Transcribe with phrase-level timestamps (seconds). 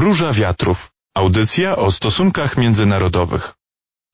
[0.00, 0.90] Róża Wiatrów.
[1.14, 3.54] Audycja o stosunkach międzynarodowych.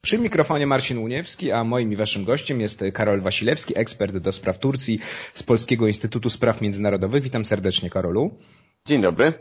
[0.04, 4.58] Przy mikrofonie Marcin Łuniewski, a moim i waszym gościem jest Karol Wasilewski, ekspert do spraw
[4.58, 4.98] Turcji
[5.34, 7.22] z Polskiego Instytutu Spraw Międzynarodowych.
[7.22, 8.38] Witam serdecznie, Karolu.
[8.86, 9.32] Dzień dobry.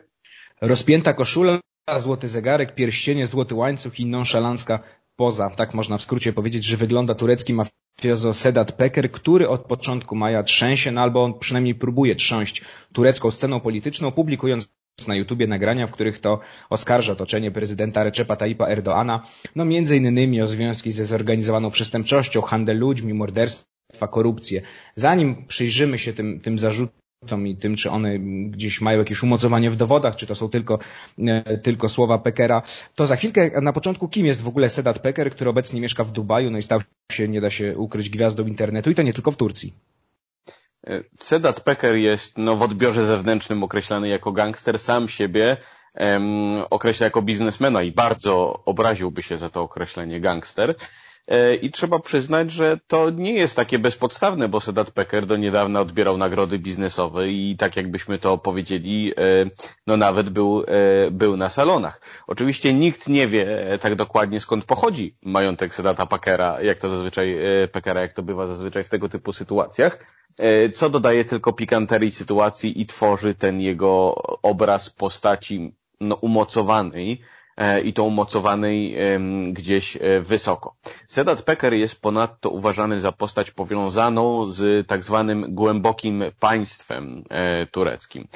[0.61, 1.59] Rozpięta koszula,
[1.97, 4.79] złoty zegarek, pierścienie, złoty łańcuch i nonszalancka
[5.15, 5.49] poza.
[5.49, 10.43] Tak można w skrócie powiedzieć, że wygląda turecki mafiozo Sedat Peker, który od początku maja
[10.43, 12.61] trzęsie, no albo on przynajmniej próbuje trząść
[12.93, 14.74] turecką sceną polityczną, publikując
[15.07, 16.39] na YouTubie nagrania, w których to
[16.69, 19.23] oskarża otoczenie prezydenta Recepa Tayyipa Erdoana,
[19.55, 24.61] no między innymi o związki ze zorganizowaną przestępczością, handel ludźmi, morderstwa, korupcję.
[24.95, 29.75] Zanim przyjrzymy się tym, tym zarzutom i tym, czy one gdzieś mają jakieś umocowanie w
[29.75, 30.79] dowodach, czy to są tylko,
[31.19, 32.61] e, tylko słowa Pekera,
[32.95, 36.11] to za chwilkę na początku kim jest w ogóle Sedat Peker, który obecnie mieszka w
[36.11, 36.79] Dubaju, no i stał
[37.11, 39.73] się, nie da się ukryć, gwiazdą internetu i to nie tylko w Turcji.
[41.19, 45.57] Sedat Peker jest no, w odbiorze zewnętrznym określany jako gangster, sam siebie
[45.99, 50.75] um, określa jako biznesmena i bardzo obraziłby się za to określenie gangster.
[51.27, 55.81] E, I trzeba przyznać, że to nie jest takie bezpodstawne, bo Sedat Peker do niedawna
[55.81, 59.21] odbierał nagrody biznesowe i tak jakbyśmy to powiedzieli, e,
[59.87, 62.01] no nawet był, e, był na salonach.
[62.27, 63.47] Oczywiście nikt nie wie
[63.81, 67.37] tak dokładnie skąd pochodzi majątek Sedata Pekera, jak to zazwyczaj,
[67.71, 70.05] Pekera, jak to bywa zazwyczaj w tego typu sytuacjach,
[70.73, 77.21] co dodaje tylko pikanterii sytuacji i tworzy ten jego obraz postaci no, umocowanej,
[77.83, 78.95] i to umocowanej
[79.51, 80.75] gdzieś e, wysoko.
[81.07, 88.27] Sedat Peker jest ponadto uważany za postać powiązaną z tak zwanym głębokim państwem e, tureckim.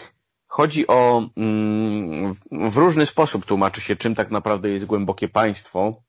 [0.48, 6.02] Chodzi o, mm, w różny sposób tłumaczy się, czym tak naprawdę jest głębokie państwo.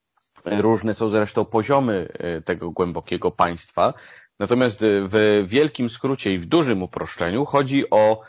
[0.44, 2.08] Różne są zresztą poziomy
[2.44, 3.94] tego głębokiego państwa.
[4.38, 8.20] Natomiast w wielkim skrócie i w dużym uproszczeniu chodzi o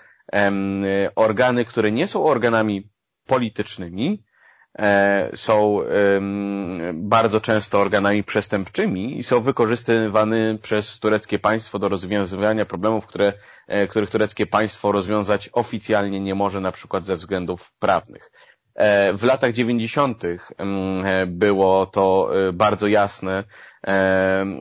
[1.15, 2.89] organy, które nie są organami
[3.27, 4.30] politycznymi, E,
[5.35, 5.79] są
[6.93, 13.33] bardzo często organami przestępczymi i są wykorzystywane przez tureckie państwo do rozwiązywania problemów, które,
[13.67, 18.31] e, których tureckie państwo rozwiązać oficjalnie nie może, na przykład ze względów prawnych.
[18.75, 20.51] E, w latach dziewięćdziesiątych
[21.27, 23.43] było to bardzo jasne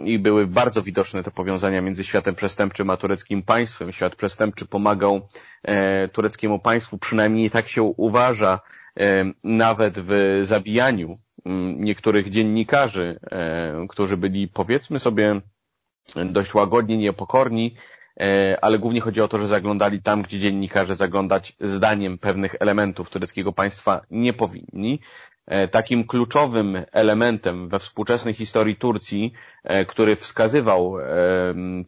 [0.05, 3.93] i były bardzo widoczne te powiązania między światem przestępczym a tureckim państwem.
[3.93, 5.29] Świat przestępczy pomagał
[6.13, 8.61] tureckiemu państwu, przynajmniej tak się uważa,
[9.45, 13.21] nawet w zabijaniu mm, niektórych dziennikarzy,
[13.89, 15.41] którzy byli powiedzmy sobie
[16.17, 17.75] dość łagodni, niepokorni,
[18.21, 23.11] e, ale głównie chodzi o to, że zaglądali tam, gdzie dziennikarze zaglądać zdaniem pewnych elementów
[23.11, 25.01] tureckiego państwa nie powinni.
[25.51, 29.33] E, takim kluczowym elementem we współczesnej historii Turcji,
[29.65, 30.95] e, który wskazywał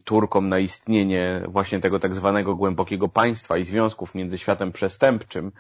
[0.05, 5.53] Turkom na istnienie właśnie tego tak zwanego głębokiego państwa i związków między światem przestępczym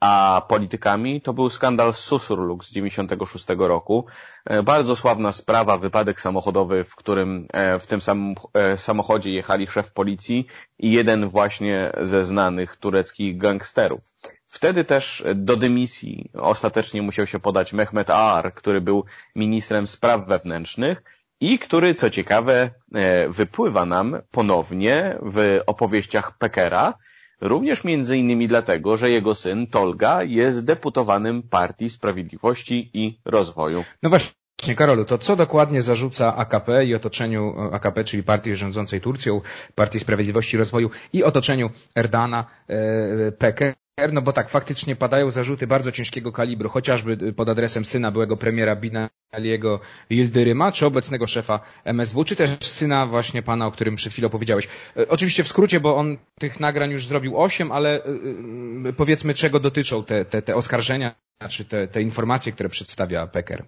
[0.00, 4.06] a politykami, to był skandal Susurluk z 96 roku.
[4.44, 7.48] E, bardzo sławna sprawa, wypadek samochodowy, w którym
[7.80, 8.34] w tym samym
[8.76, 10.46] samochodzie jechali szef policji
[10.78, 14.00] i jeden właśnie ze znanych tureckich gangsterów.
[14.48, 19.04] Wtedy też do dymisji ostatecznie musiał się podać Mehmet Aar, który był
[19.36, 21.02] ministrem spraw wewnętrznych
[21.40, 26.94] i który, co ciekawe, e, wypływa nam ponownie w opowieściach Pekera,
[27.40, 33.84] również między innymi dlatego, że jego syn Tolga jest deputowanym Partii Sprawiedliwości i Rozwoju.
[34.02, 34.32] No właśnie.
[34.76, 39.40] Karolu, to co dokładnie zarzuca AKP i otoczeniu AKP, czyli partii rządzącej Turcją,
[39.74, 43.74] Partii Sprawiedliwości i Rozwoju i otoczeniu Erdana e, Peker
[44.12, 48.76] no bo tak, faktycznie padają zarzuty bardzo ciężkiego kalibru, chociażby pod adresem syna byłego premiera
[48.76, 54.28] Binaliego Yildiryma, czy obecnego szefa MSW, czy też syna właśnie pana, o którym przed chwilą
[54.28, 54.68] powiedziałeś.
[54.96, 59.60] E, oczywiście w skrócie, bo on tych nagrań już zrobił osiem, ale e, powiedzmy czego
[59.60, 61.14] dotyczą te, te, te oskarżenia,
[61.48, 63.64] czy te, te informacje, które przedstawia Peker.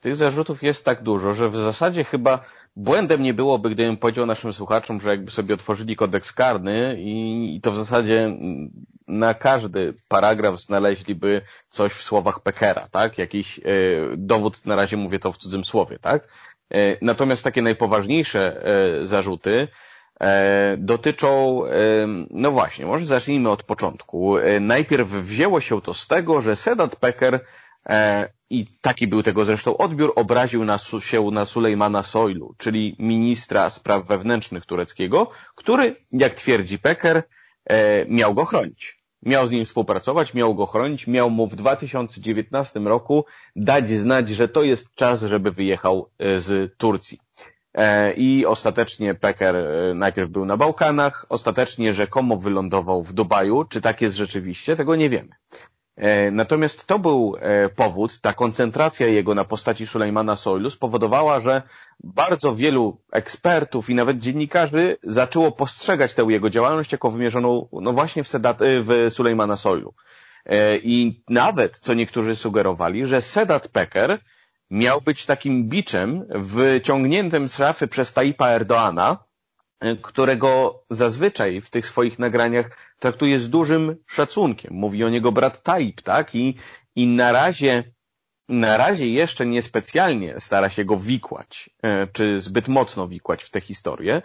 [0.00, 2.44] Tych zarzutów jest tak dużo, że w zasadzie chyba
[2.76, 7.60] błędem nie byłoby, gdybym powiedział naszym słuchaczom, że jakby sobie otworzyli kodeks karny i, i
[7.60, 8.36] to w zasadzie
[9.08, 13.18] na każdy paragraf znaleźliby coś w słowach Pekera, tak?
[13.18, 13.62] Jakiś e,
[14.16, 16.28] dowód, na razie mówię to w cudzym słowie, tak?
[16.74, 18.66] E, natomiast takie najpoważniejsze
[19.02, 19.68] e, zarzuty
[20.20, 21.70] e, dotyczą, e,
[22.30, 24.38] no właśnie, może zacznijmy od początku.
[24.38, 27.40] E, najpierw wzięło się to z tego, że Sedat Peker
[28.52, 34.06] i taki był tego zresztą odbiór, obraził na, się na Sulejmana Soylu, czyli ministra spraw
[34.06, 37.22] wewnętrznych tureckiego, który, jak twierdzi Peker,
[37.64, 39.02] e, miał go chronić.
[39.22, 43.24] Miał z nim współpracować, miał go chronić, miał mu w 2019 roku
[43.56, 47.18] dać znać, że to jest czas, żeby wyjechał e, z Turcji.
[47.74, 53.64] E, I ostatecznie Peker e, najpierw był na Bałkanach, ostatecznie rzekomo wylądował w Dubaju.
[53.64, 54.76] Czy tak jest rzeczywiście?
[54.76, 55.30] Tego nie wiemy.
[55.96, 61.62] E, natomiast to był e, powód, ta koncentracja jego na postaci Sulejmana Soylu spowodowała, że
[62.04, 68.24] bardzo wielu ekspertów i nawet dziennikarzy zaczęło postrzegać tę jego działalność jako wymierzoną no właśnie
[68.24, 69.94] w, Sedat, w Sulejmana Soylu.
[70.82, 74.18] I nawet, co niektórzy sugerowali, że Sedat Peker
[74.70, 79.18] miał być takim biczem wyciągniętym z szafy przez Taipa Erdoana,
[80.02, 84.74] którego zazwyczaj w tych swoich nagraniach traktuje z dużym szacunkiem.
[84.74, 86.34] Mówi o niego brat Taib, tak?
[86.34, 86.54] I,
[86.96, 87.92] i na razie,
[88.48, 93.60] na razie jeszcze niespecjalnie stara się go wikłać, e, czy zbyt mocno wikłać w tę
[93.60, 94.22] historię.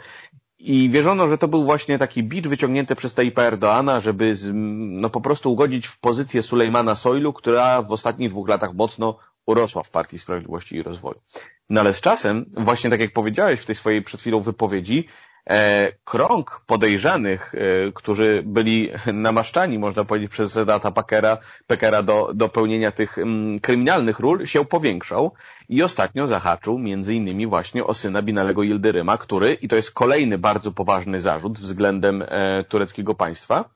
[0.60, 4.52] I wierzono, że to był właśnie taki bicz wyciągnięty przez Taipa Erdoana, żeby z,
[5.02, 9.84] no po prostu ugodzić w pozycję Sulejmana Soylu, która w ostatnich dwóch latach mocno urosła
[9.84, 11.20] w Partii Sprawiedliwości i Rozwoju.
[11.70, 15.08] No ale z czasem, właśnie tak jak powiedziałeś w tej swojej przed chwilą wypowiedzi,
[16.04, 22.92] krąg podejrzanych, e, którzy byli namaszczani, można powiedzieć, przez Sedata Packera, Packera do, do pełnienia
[22.92, 25.34] tych mm, kryminalnych ról, się powiększał
[25.70, 30.38] i ostatnio zahaczył między innymi właśnie o syna Binalego Yildiryma, który, i to jest kolejny
[30.38, 33.70] bardzo poważny zarzut względem e, tureckiego państwa,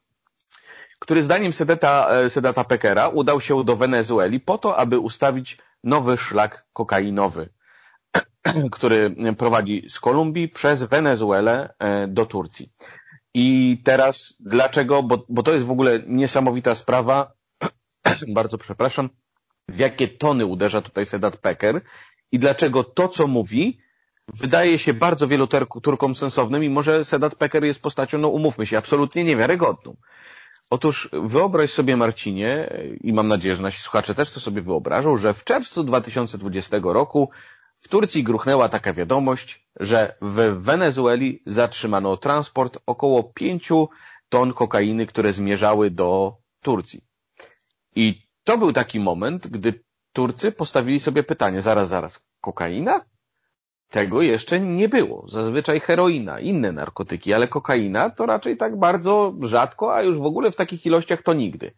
[1.00, 6.66] który zdaniem Sedata, Sedata Pekera udał się do Wenezueli po to, aby ustawić nowy szlak
[6.74, 7.50] kokainowy
[8.72, 12.72] który prowadzi z Kolumbii przez Wenezuelę e, do Turcji.
[13.34, 15.04] I teraz dlaczego?
[15.04, 17.32] Bo, bo to jest w ogóle niesamowita sprawa.
[18.28, 19.10] Bardzo przepraszam.
[19.68, 21.82] W jakie tony uderza tutaj Sedat Peker
[22.32, 23.80] i dlaczego to, co mówi,
[24.34, 25.48] wydaje się bardzo wielu
[25.82, 29.96] Turkom sensownym i może Sedat Peker jest postacią, no umówmy się, absolutnie niewiarygodną.
[30.70, 35.34] Otóż wyobraź sobie, Marcinie, i mam nadzieję, że nasi słuchacze też to sobie wyobrażą, że
[35.34, 37.30] w czerwcu 2020 roku
[37.82, 43.90] w Turcji gruchnęła taka wiadomość, że w Wenezueli zatrzymano transport około pięciu
[44.30, 47.04] ton kokainy, które zmierzały do Turcji.
[47.96, 49.84] I to był taki moment, gdy
[50.14, 53.06] Turcy postawili sobie pytanie, zaraz, zaraz, kokaina?
[53.90, 55.26] Tego jeszcze nie było.
[55.30, 60.52] Zazwyczaj heroina, inne narkotyki, ale kokaina to raczej tak bardzo rzadko, a już w ogóle
[60.52, 61.74] w takich ilościach to nigdy.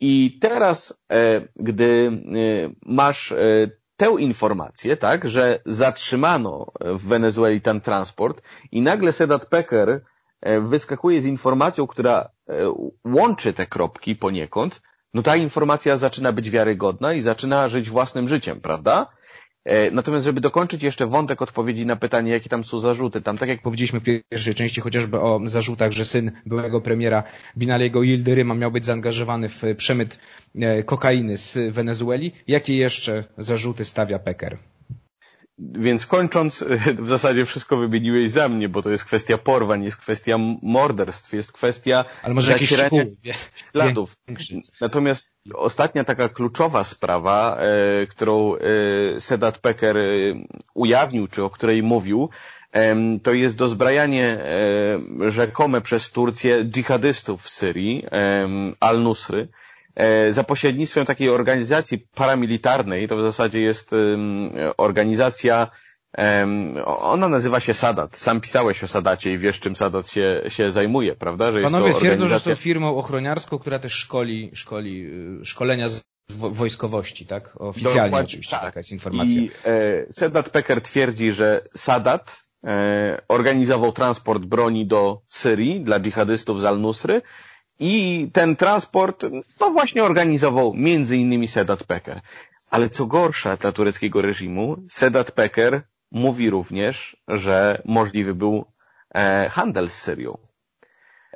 [0.00, 3.36] I teraz, e, gdy e, masz e,
[3.96, 8.42] tę informację, tak, że zatrzymano w Wenezueli ten transport
[8.72, 10.00] i nagle Sedat Peker
[10.40, 12.54] e, wyskakuje z informacją, która e,
[13.04, 14.82] łączy te kropki poniekąd,
[15.14, 19.06] no ta informacja zaczyna być wiarygodna i zaczyna żyć własnym życiem, prawda?
[19.64, 23.48] E, natomiast, żeby dokończyć jeszcze wątek odpowiedzi na pytanie, jakie tam są zarzuty, tam tak
[23.48, 27.22] jak powiedzieliśmy w pierwszej części chociażby o zarzutach, że syn byłego premiera
[27.58, 30.18] Binaliego Yildiryma miał być zaangażowany w przemyt
[30.54, 34.58] e, kokainy z Wenezueli, jakie jeszcze zarzuty stawia Peker?
[35.58, 36.64] Więc kończąc,
[37.06, 41.52] w zasadzie wszystko wymieniłeś za mnie, bo to jest kwestia porwań, jest kwestia morderstw, jest
[41.52, 42.74] kwestia Ale może jakichś
[43.72, 44.16] śladów.
[44.80, 48.60] Natomiast ostatnia taka kluczowa sprawa, e, którą e,
[49.20, 50.00] Sedat Peker e,
[50.74, 52.28] ujawnił, czy o której mówił,
[52.72, 54.38] e, to jest dozbrajanie
[55.24, 58.06] e, rzekome przez Turcję dżihadystów w Syrii,
[58.80, 59.48] Al-Nusry,
[60.30, 63.90] za pośrednictwem takiej organizacji paramilitarnej, to w zasadzie jest
[64.76, 65.68] organizacja,
[66.86, 68.16] ona nazywa się Sadat.
[68.16, 71.52] Sam pisałeś o Sadacie i wiesz, czym Sadat się, się zajmuje, prawda?
[71.52, 72.52] Że Panowie jest to twierdzą, organizacja...
[72.52, 75.06] że są firmą ochroniarską, która też szkoli, szkoli
[75.42, 77.56] y, szkolenia z wojskowości, tak?
[77.56, 78.60] Oficjalnie Dokładnie, oczywiście tak.
[78.64, 79.40] taka jest informacja.
[79.42, 86.60] I e, Sedat Peker twierdzi, że Sadat e, organizował transport broni do Syrii dla dżihadystów
[86.60, 87.22] z Al-Nusry
[87.78, 89.26] i ten transport,
[89.60, 92.20] no właśnie organizował między innymi Sedat Peker.
[92.70, 98.64] Ale co gorsza dla tureckiego reżimu, Sedat Peker mówi również, że możliwy był
[99.14, 100.38] e, handel z Syrią.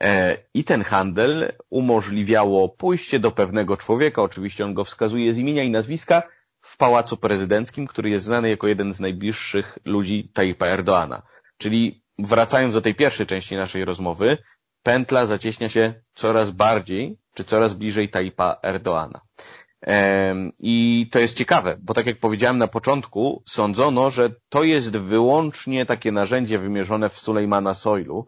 [0.00, 5.62] E, I ten handel umożliwiało pójście do pewnego człowieka, oczywiście on go wskazuje z imienia
[5.62, 6.22] i nazwiska,
[6.60, 11.22] w pałacu prezydenckim, który jest znany jako jeden z najbliższych ludzi Tayyipa Erdoana.
[11.58, 14.38] Czyli wracając do tej pierwszej części naszej rozmowy,
[14.88, 19.20] pętla zacieśnia się coraz bardziej, czy coraz bliżej Taipa Erdoana.
[20.58, 25.86] I to jest ciekawe, bo tak jak powiedziałem na początku, sądzono, że to jest wyłącznie
[25.86, 28.26] takie narzędzie wymierzone w Sulejmana Soylu.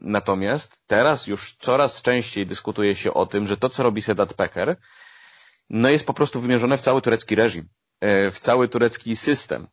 [0.00, 4.76] Natomiast teraz już coraz częściej dyskutuje się o tym, że to, co robi Sedat Peker,
[5.70, 7.68] no jest po prostu wymierzone w cały turecki reżim,
[8.00, 9.66] e, w cały turecki system.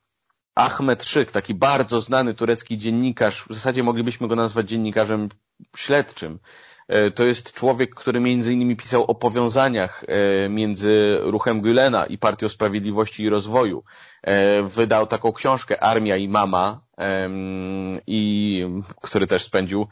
[0.56, 5.30] Ahmed Szyk, taki bardzo znany turecki dziennikarz, w zasadzie moglibyśmy go nazwać dziennikarzem
[5.76, 6.40] śledczym.
[6.88, 12.18] E, to jest człowiek, który między innymi pisał o powiązaniach e, między ruchem Gülena i
[12.18, 13.84] Partią Sprawiedliwości i Rozwoju.
[14.24, 16.88] E, wydał taką książkę Armia i Mama,
[18.08, 18.66] i,
[19.02, 19.88] który też spędził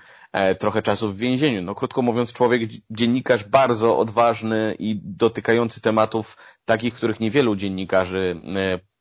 [0.60, 1.62] trochę czasu w więzieniu.
[1.62, 8.42] No krótko mówiąc, człowiek, dziennikarz bardzo odważny i dotykający tematów takich, których niewielu dziennikarzy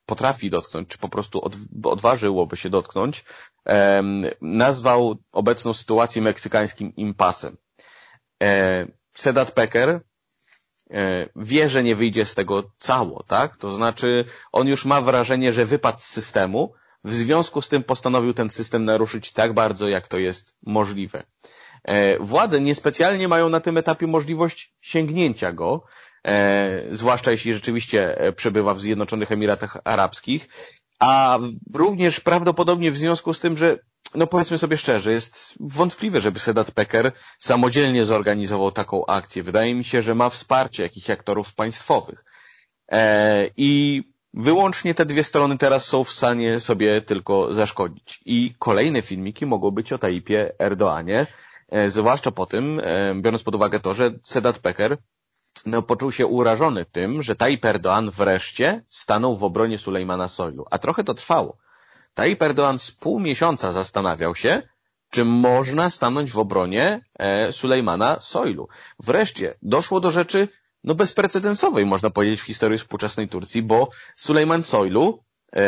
[0.07, 1.51] potrafi dotknąć, czy po prostu
[1.85, 3.25] odważyłoby się dotknąć,
[4.41, 7.57] nazwał obecną sytuację meksykańskim impasem.
[9.15, 10.01] Sedat Peker
[11.37, 13.57] wie, że nie wyjdzie z tego cało, tak?
[13.57, 18.35] To znaczy, on już ma wrażenie, że wypadł z systemu, w związku z tym postanowił
[18.35, 21.25] ten system naruszyć tak bardzo, jak to jest możliwe.
[21.85, 25.89] E, władze niespecjalnie mają na tym etapie możliwość sięgnięcia go, e,
[26.93, 30.49] zwłaszcza jeśli rzeczywiście e, przebywa w Zjednoczonych Emiratach Arabskich,
[30.99, 31.39] a
[31.75, 33.79] również prawdopodobnie w związku z tym, że
[34.15, 39.43] no powiedzmy sobie szczerze, jest wątpliwe, żeby Sedat Peker samodzielnie zorganizował taką akcję.
[39.43, 42.25] Wydaje mi się, że ma wsparcie jakichś aktorów państwowych.
[43.57, 44.03] I
[44.37, 48.21] Wyłącznie te dwie strony teraz są w stanie sobie tylko zaszkodzić.
[48.25, 51.27] I kolejne filmiki mogą być o Taipie Erdoanie,
[51.69, 54.97] e, zwłaszcza po tym, e, biorąc pod uwagę to, że Sedat Peker
[55.67, 60.65] no, poczuł się urażony tym, że Tayyip Erdoğan wreszcie stanął w obronie Sulejmana Soylu.
[60.71, 61.57] A trochę to trwało.
[62.15, 64.63] Tayyip Erdoğan z pół miesiąca zastanawiał się,
[65.11, 68.69] czy można stanąć w obronie e, Sulejmana Soylu.
[68.99, 70.49] Wreszcie doszło do rzeczy
[70.85, 75.61] no bezprecedensowej, można powiedzieć, w historii współczesnej Turcji, bo Sulejman Soylu e,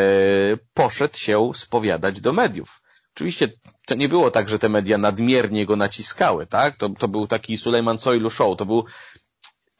[0.73, 2.81] poszedł się spowiadać do mediów.
[3.15, 3.47] Oczywiście
[3.85, 6.75] to nie było tak, że te media nadmiernie go naciskały, tak?
[6.75, 8.85] To, to był taki Sulejman Soylu show, to był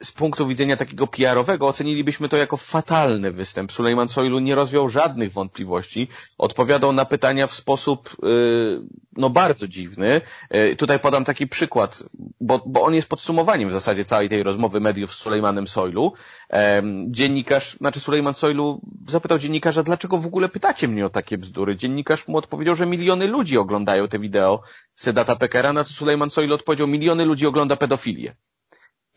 [0.03, 3.71] z punktu widzenia takiego PR-owego ocenilibyśmy to jako fatalny występ.
[3.71, 8.81] Sulejman Soylu nie rozwiął żadnych wątpliwości, odpowiadał na pytania w sposób yy,
[9.17, 10.21] no bardzo dziwny.
[10.51, 12.03] Yy, tutaj podam taki przykład,
[12.41, 16.13] bo, bo on jest podsumowaniem w zasadzie całej tej rozmowy mediów z Sulejmanem Soylu.
[16.53, 16.59] Yy,
[17.07, 21.77] dziennikarz, znaczy Sulejman Soylu zapytał dziennikarza, dlaczego w ogóle pytacie mnie o takie bzdury.
[21.77, 24.61] Dziennikarz mu odpowiedział, że miliony ludzi oglądają te wideo
[24.95, 28.33] Sedata Pekera, na co Sulejman Soylu odpowiedział, miliony ludzi ogląda pedofilię.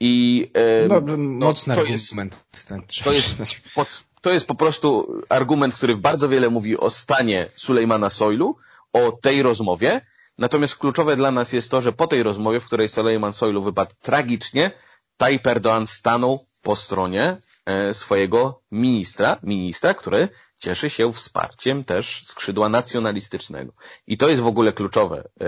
[0.01, 2.45] I e, no, no, mocny to argument.
[2.51, 3.37] Jest, to, jest,
[3.75, 8.57] pod, to jest po prostu argument, który bardzo wiele mówi o stanie Sulejmana Soylu,
[8.93, 10.01] o tej rozmowie.
[10.39, 13.93] Natomiast kluczowe dla nas jest to, że po tej rozmowie, w której Sulejman Soylu wypadł
[14.03, 14.71] tragicznie,
[15.17, 20.29] Tayyip Erdoğan stanął po stronie e, swojego ministra, ministra, który
[20.59, 23.73] cieszy się wsparciem też skrzydła nacjonalistycznego.
[24.07, 25.45] I to jest w ogóle kluczowe e,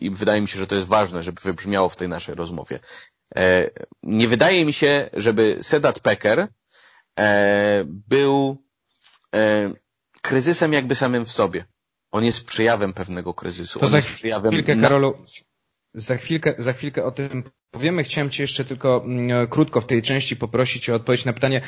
[0.00, 2.80] i wydaje mi się, że to jest ważne, żeby wybrzmiało w tej naszej rozmowie.
[3.36, 3.70] E,
[4.02, 6.48] nie wydaje mi się, żeby Sedat Peker
[7.20, 8.56] e, był
[9.34, 9.72] e,
[10.22, 11.64] kryzysem jakby samym w sobie.
[12.10, 13.78] On jest przejawem pewnego kryzysu.
[13.78, 15.14] To On za chwilkę, Karolu,
[15.94, 18.04] za chwilkę, za chwilkę o tym powiemy.
[18.04, 21.60] Chciałem Cię jeszcze tylko mm, krótko w tej części poprosić o odpowiedź na pytanie.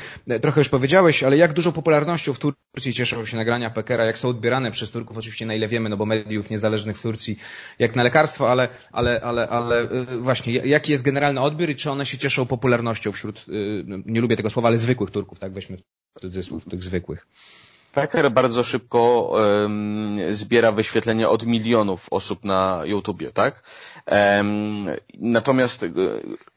[0.42, 4.28] Trochę już powiedziałeś, ale jak dużą popularnością w Turcji cieszą się nagrania Pekera, jak są
[4.28, 7.38] odbierane przez Turków, oczywiście na ile wiemy, no bo mediów niezależnych w Turcji
[7.78, 11.90] jak na lekarstwo, ale, ale, ale, ale y, właśnie, jaki jest generalny odbiór i czy
[11.90, 15.76] one się cieszą popularnością wśród, y, nie lubię tego słowa, ale zwykłych Turków, tak weźmy
[16.16, 17.26] w cudzysłów, tych zwykłych.
[17.94, 19.30] Packer bardzo szybko
[19.62, 23.62] um, zbiera wyświetlenia od milionów osób na YouTubie, tak?
[24.36, 24.86] Um,
[25.18, 25.88] natomiast e,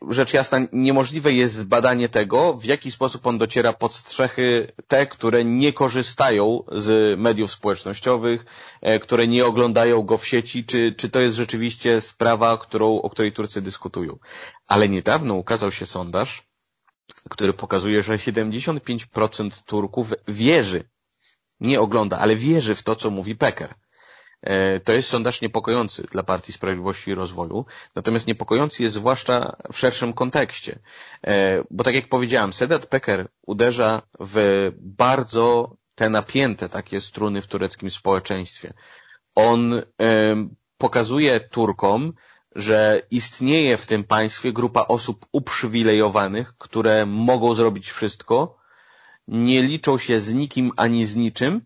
[0.10, 5.46] rzecz jasna, niemożliwe jest zbadanie tego, w jaki sposób on dociera pod strzechy te, które
[5.46, 8.46] nie korzystają z mediów społecznościowych,
[8.82, 13.10] e, które nie oglądają go w sieci, czy, czy to jest rzeczywiście sprawa, którą, o
[13.10, 14.18] której Turcy dyskutują.
[14.68, 16.44] Ale niedawno ukazał się sondaż,
[17.30, 20.84] który pokazuje, że 75% Turków wierzy
[21.60, 23.74] nie ogląda, ale wierzy w to, co mówi Peker.
[24.42, 29.78] E, to jest sondaż niepokojący dla Partii Sprawiedliwości i Rozwoju, natomiast niepokojący jest zwłaszcza w
[29.78, 30.80] szerszym kontekście.
[31.28, 37.48] E, bo tak jak powiedziałem, Sedat Peker uderza w bardzo te napięte takie struny w
[37.48, 38.74] tureckim społeczeństwie.
[39.36, 39.82] On e,
[40.78, 42.14] pokazuje Turkom,
[42.56, 48.57] że istnieje w tym państwie grupa osób uprzywilejowanych, które mogą zrobić wszystko,
[49.28, 51.62] nie liczą się z nikim ani z niczym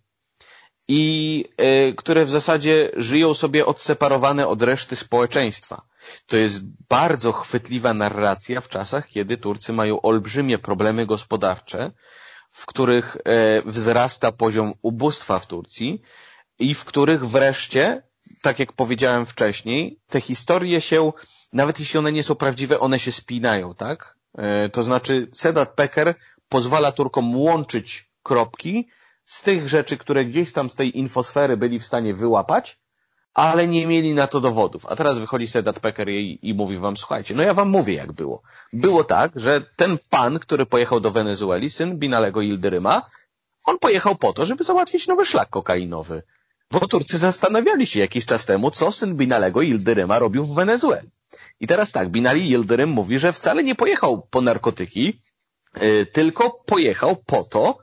[0.88, 1.46] i
[1.90, 5.82] y, które w zasadzie żyją sobie odseparowane od reszty społeczeństwa.
[6.28, 11.92] To jest bardzo chwytliwa narracja w czasach, kiedy Turcy mają olbrzymie problemy gospodarcze,
[12.52, 16.02] w których e, wzrasta poziom ubóstwa w Turcji
[16.60, 18.04] i w których wreszcie,
[18.42, 21.12] tak jak powiedziałem wcześniej, te historie się,
[21.54, 24.16] nawet jeśli one nie są prawdziwe, one się spinają, tak?
[24.38, 26.16] E, to znaczy Sedat Peker
[26.54, 27.88] pozwala Turkom łączyć
[28.24, 28.74] kropki
[29.26, 32.80] z tych rzeczy, które gdzieś tam z tej infosfery byli w stanie wyłapać,
[33.34, 34.86] ale nie mieli na to dowodów.
[34.86, 38.12] A teraz wychodzi Sedat Peker i, i mówi wam, słuchajcie, no ja wam mówię jak
[38.12, 38.42] było.
[38.74, 42.96] Było tak, że ten pan, który pojechał do Wenezueli, syn Binalego Ildyryma,
[43.66, 46.24] on pojechał po to, żeby załatwić nowy szlak kokainowy.
[46.72, 51.10] Bo Turcy zastanawiali się jakiś czas temu, co syn Binalego Ildyryma robił w Wenezueli.
[51.60, 55.22] I teraz tak, Binali Yıldırım mówi, że wcale nie pojechał po narkotyki,
[56.12, 57.78] tylko pojechał po to,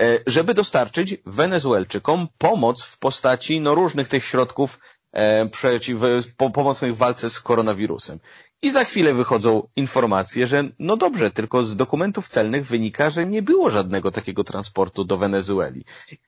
[0.00, 4.78] e, żeby dostarczyć Wenezuelczykom pomoc w postaci no, różnych tych środków
[5.12, 6.00] e, przeciw,
[6.36, 8.18] pomocnych w walce z koronawirusem.
[8.62, 13.42] I za chwilę wychodzą informacje, że no dobrze, tylko z dokumentów celnych wynika, że nie
[13.42, 15.84] było żadnego takiego transportu do Wenezueli.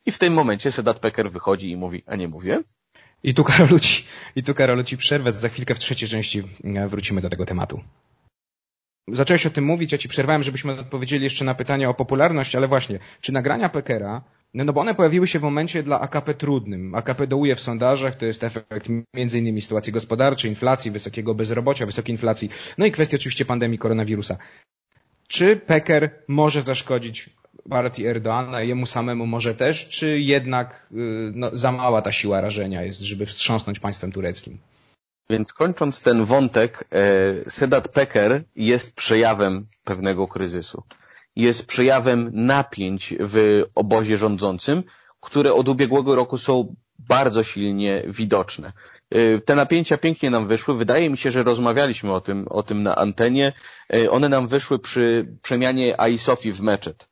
[0.07, 2.61] I w tym momencie Sedat Peker wychodzi i mówi, a nie mówię?
[3.23, 4.05] I tu Karolu ci,
[4.37, 4.55] i tu
[4.85, 7.81] ci przerwę, za chwilkę w trzeciej części e, wrócimy do tego tematu.
[9.09, 12.69] Zacząłeś o tym mówić, ja ci przerwałem, żebyśmy odpowiedzieli jeszcze na pytanie o popularność, ale
[12.69, 14.23] właśnie, czy nagrania Pekera,
[14.55, 16.95] no, no bo one pojawiły się w momencie dla AKP trudnym.
[16.95, 22.15] AKP dołuje w sondażach, to jest efekt między innymi sytuacji gospodarczej, inflacji, wysokiego bezrobocia, wysokiej
[22.15, 24.39] inflacji, no i kwestii oczywiście pandemii koronawirusa.
[25.29, 27.31] Czy Peker może zaszkodzić
[27.71, 32.83] partii Erdoana, jemu samemu może też, czy jednak y, no, za mała ta siła rażenia
[32.83, 34.59] jest, żeby wstrząsnąć państwem tureckim?
[35.31, 40.83] Więc kończąc ten wątek, e, Sedat Peker jest przejawem pewnego kryzysu.
[41.37, 44.83] Jest przejawem napięć w obozie rządzącym,
[45.21, 48.73] które od ubiegłego roku są bardzo silnie widoczne.
[49.11, 50.75] E, te napięcia pięknie nam wyszły.
[50.75, 53.53] Wydaje mi się, że rozmawialiśmy o tym, o tym na antenie.
[53.95, 57.09] E, one nam wyszły przy przemianie Aisofi w meczet.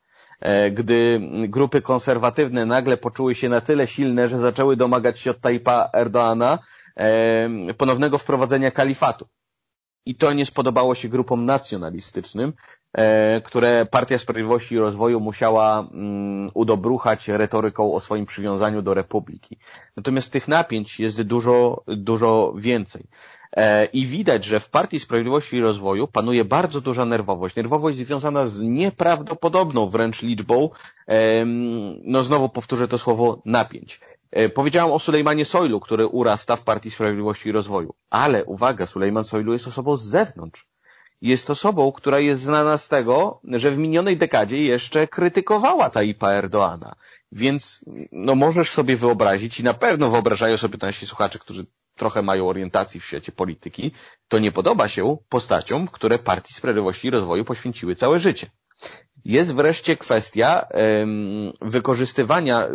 [0.73, 5.91] Gdy grupy konserwatywne nagle poczuły się na tyle silne, że zaczęły domagać się od Tajpa
[5.93, 6.59] Erdoana,
[7.77, 9.27] ponownego wprowadzenia kalifatu.
[10.07, 12.53] I to nie spodobało się grupom nacjonalistycznym,
[12.93, 19.59] e, które Partia Sprawiedliwości i Rozwoju musiała mm, udobruchać retoryką o swoim przywiązaniu do republiki.
[19.97, 23.05] Natomiast tych napięć jest dużo, dużo więcej.
[23.57, 27.57] E, I widać, że w Partii Sprawiedliwości i Rozwoju panuje bardzo duża nerwowość.
[27.57, 30.71] Nerwowość związana z nieprawdopodobną wręcz liczbą,
[32.05, 34.01] no znowu powtórzę to słowo, napięć.
[34.33, 37.95] E, powiedziałam o Sulejmanie Sojlu, który urasta w Partii Sprawiedliwości i Rozwoju.
[38.11, 40.67] Ale uwaga, Sulejman Sojlu jest osobą z zewnątrz.
[41.23, 46.95] Jest osobą, która jest znana z tego, że w minionej dekadzie jeszcze krytykowała Taipa Erdoana.
[47.33, 51.67] Więc no możesz sobie wyobrazić i na pewno wyobrażają sobie nasi słuchacze, którzy
[51.97, 53.91] trochę mają orientacji w świecie polityki,
[54.29, 58.47] to nie podoba się postaciom, które Partii Sprawiedliwości i Rozwoju poświęciły całe życie.
[59.25, 62.69] Jest wreszcie kwestia um, wykorzystywania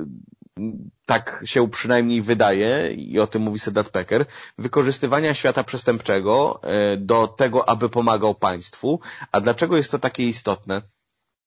[1.06, 4.26] tak się przynajmniej wydaje, i o tym mówi Sedat Peker,
[4.58, 9.00] wykorzystywania świata przestępczego e, do tego, aby pomagał państwu.
[9.32, 10.82] A dlaczego jest to takie istotne?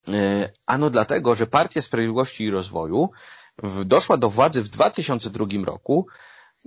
[0.08, 3.10] E, ano dlatego, że Partia Sprawiedliwości i Rozwoju
[3.84, 6.06] doszła do władzy w 2002 roku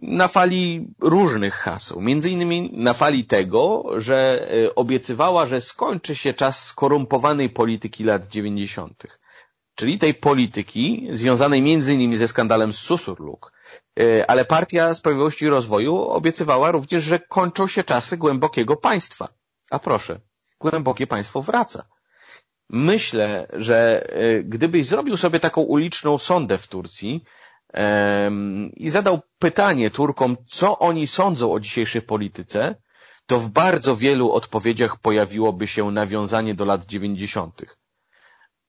[0.01, 2.01] na fali różnych haseł.
[2.01, 8.27] Między innymi na fali tego, że e, obiecywała, że skończy się czas skorumpowanej polityki lat
[8.27, 9.20] 90
[9.75, 13.51] czyli tej polityki związanej między innymi ze skandalem Susurluk.
[13.99, 19.27] E, ale Partia Sprawiedliwości i Rozwoju obiecywała również, że kończą się czasy głębokiego państwa.
[19.71, 20.19] A proszę,
[20.59, 21.85] głębokie państwo wraca.
[22.69, 27.23] Myślę, że e, gdybyś zrobił sobie taką uliczną sondę w Turcji
[28.75, 32.75] i zadał pytanie Turkom, co oni sądzą o dzisiejszej polityce,
[33.25, 37.77] to w bardzo wielu odpowiedziach pojawiłoby się nawiązanie do lat dziewięćdziesiątych.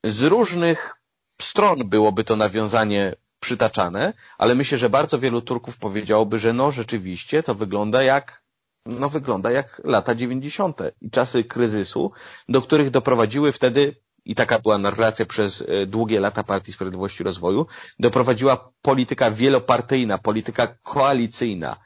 [0.04, 0.94] Z różnych
[1.42, 7.42] stron byłoby to nawiązanie przytaczane, ale myślę, że bardzo wielu Turków powiedziałoby, że no rzeczywiście
[7.42, 8.42] to wygląda jak
[8.86, 12.12] no wygląda jak lata dziewięćdziesiąte i czasy kryzysu,
[12.48, 17.24] do których doprowadziły wtedy i taka była narracja przez e, długie lata Partii Sprawiedliwości i
[17.24, 17.66] Rozwoju,
[17.98, 21.76] doprowadziła polityka wielopartyjna, polityka koalicyjna,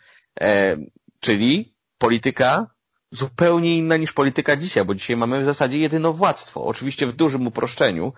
[0.40, 0.76] e,
[1.20, 2.66] czyli polityka
[3.10, 6.64] zupełnie inna niż polityka dzisiaj, bo dzisiaj mamy w zasadzie jedynowładztwo.
[6.64, 8.12] Oczywiście w dużym uproszczeniu,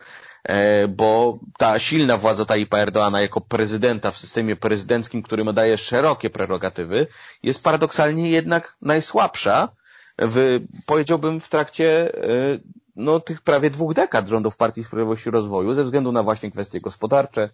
[0.45, 5.79] E, bo ta silna władza Tayyipa Erdoana jako prezydenta w systemie prezydenckim, który mu daje
[5.79, 7.07] szerokie prerogatywy,
[7.43, 9.69] jest paradoksalnie jednak najsłabsza
[10.19, 12.59] w, powiedziałbym w trakcie e,
[12.97, 16.81] no, tych prawie dwóch dekad rządów Partii Sprawiedliwości i Rozwoju ze względu na właśnie kwestie
[16.81, 17.49] gospodarcze,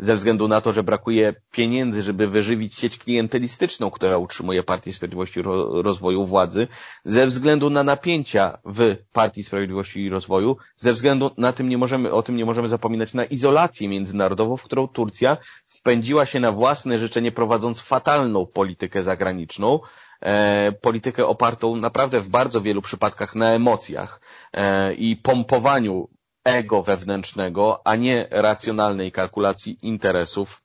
[0.00, 5.40] ze względu na to, że brakuje pieniędzy, żeby wyżywić sieć klientelistyczną, która utrzymuje Partię Sprawiedliwości
[5.40, 5.42] i
[5.82, 6.68] Rozwoju władzy,
[7.04, 12.12] ze względu na napięcia w Partii Sprawiedliwości i Rozwoju, ze względu na tym nie możemy,
[12.12, 16.98] o tym nie możemy zapominać, na izolację międzynarodową, w którą Turcja wpędziła się na własne
[16.98, 19.80] życzenie, prowadząc fatalną politykę zagraniczną,
[20.20, 24.20] e, politykę opartą naprawdę w bardzo wielu przypadkach na emocjach
[24.52, 26.08] e, i pompowaniu
[26.44, 30.62] ego wewnętrznego, a nie racjonalnej kalkulacji interesów.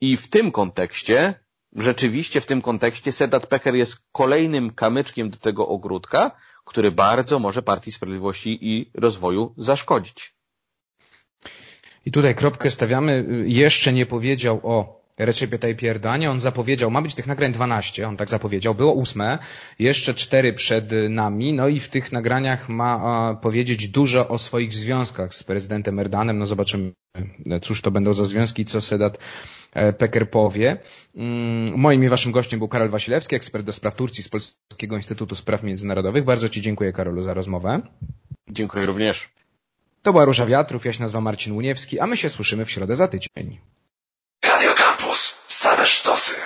[0.00, 1.34] I w tym kontekście,
[1.76, 6.30] rzeczywiście w tym kontekście Sedat Peker jest kolejnym kamyczkiem do tego ogródka,
[6.64, 10.34] który bardzo może Partii Sprawiedliwości i Rozwoju zaszkodzić.
[12.06, 13.24] I tutaj kropkę stawiamy.
[13.46, 16.30] Jeszcze nie powiedział o Recepie Tayyip Erdoganie.
[16.30, 18.74] On zapowiedział, ma być tych nagrań 12, on tak zapowiedział.
[18.74, 19.38] Było ósme,
[19.78, 21.52] jeszcze cztery przed nami.
[21.52, 26.38] No i w tych nagraniach ma powiedzieć dużo o swoich związkach z prezydentem Erdoganem.
[26.38, 26.92] No zobaczymy,
[27.62, 29.18] cóż to będą za związki, co Sedat
[29.72, 30.76] e, Peker powie.
[31.16, 35.34] Mm, moim i waszym gościem był Karol Wasilewski, ekspert do spraw Turcji z Polskiego Instytutu
[35.34, 36.24] Spraw Międzynarodowych.
[36.24, 37.80] Bardzo Ci dziękuję, Karolu, za rozmowę.
[38.50, 39.28] Dziękuję również.
[40.02, 42.96] To była Róża Wiatrów, ja się nazywam Marcin Łuniewski, a my się słyszymy w środę
[42.96, 43.58] za tydzień.
[45.60, 46.40] Same sztosy.